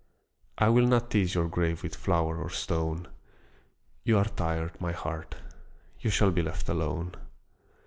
[0.57, 3.07] I will not tease your grave with flower or stone;
[4.03, 5.35] You are tired, my heart;
[5.99, 7.13] you shall be left alone.